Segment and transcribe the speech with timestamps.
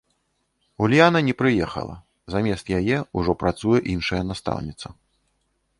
[0.85, 1.95] Ульяна не прыехала,
[2.35, 4.87] замест яе ўжо працуе іншая настаўніца.